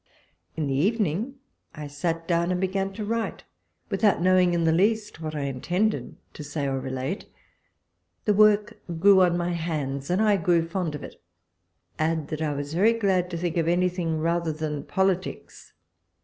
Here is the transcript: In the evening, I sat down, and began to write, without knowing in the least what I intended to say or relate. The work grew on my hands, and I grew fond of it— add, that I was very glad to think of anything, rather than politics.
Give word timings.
In 0.57 0.65
the 0.65 0.73
evening, 0.73 1.35
I 1.75 1.85
sat 1.85 2.27
down, 2.27 2.51
and 2.51 2.59
began 2.59 2.91
to 2.93 3.05
write, 3.05 3.43
without 3.91 4.19
knowing 4.19 4.55
in 4.55 4.63
the 4.63 4.71
least 4.71 5.21
what 5.21 5.35
I 5.35 5.41
intended 5.41 6.15
to 6.33 6.43
say 6.43 6.65
or 6.65 6.79
relate. 6.79 7.27
The 8.25 8.33
work 8.33 8.79
grew 8.99 9.21
on 9.21 9.37
my 9.37 9.51
hands, 9.51 10.09
and 10.09 10.19
I 10.19 10.37
grew 10.37 10.67
fond 10.67 10.95
of 10.95 11.03
it— 11.03 11.21
add, 11.99 12.29
that 12.29 12.41
I 12.41 12.53
was 12.55 12.73
very 12.73 12.93
glad 12.93 13.29
to 13.29 13.37
think 13.37 13.57
of 13.57 13.67
anything, 13.67 14.17
rather 14.17 14.51
than 14.51 14.85
politics. 14.85 15.73